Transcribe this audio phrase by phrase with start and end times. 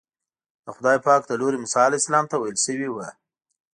[0.63, 3.07] د خدای پاک له لوري موسی علیه السلام ته ویل شوي وو.